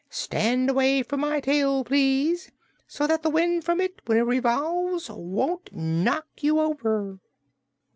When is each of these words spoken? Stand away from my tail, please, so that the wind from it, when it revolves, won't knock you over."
Stand 0.09 0.67
away 0.67 1.03
from 1.03 1.19
my 1.19 1.39
tail, 1.41 1.83
please, 1.83 2.51
so 2.87 3.05
that 3.05 3.21
the 3.21 3.29
wind 3.29 3.63
from 3.63 3.79
it, 3.79 4.01
when 4.07 4.17
it 4.17 4.21
revolves, 4.21 5.11
won't 5.11 5.69
knock 5.71 6.25
you 6.39 6.59
over." 6.59 7.19